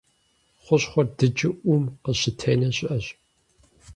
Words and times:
Хущхъуэр 0.63 1.07
дыджу 1.17 1.53
Ӏум 1.65 1.83
къыщытенэ 2.03 2.69
щыӏэщ. 2.75 3.05